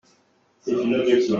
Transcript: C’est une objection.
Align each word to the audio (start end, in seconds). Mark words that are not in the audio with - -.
C’est 0.61 0.71
une 0.79 0.95
objection. 0.95 1.29